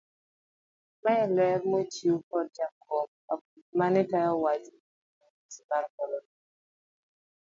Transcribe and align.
Maen 1.03 1.29
ler 1.37 1.61
mochiw 1.69 2.17
kod 2.29 2.47
jakom 2.57 3.09
aput 3.31 3.65
mane 3.79 4.01
tayo 4.09 4.33
wach 4.43 4.65
eyudo 4.67 4.99
midhusi 5.19 5.61
mar 5.69 5.85
korona. 5.95 6.31